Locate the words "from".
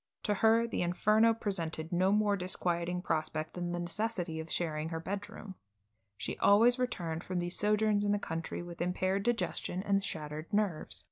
7.23-7.37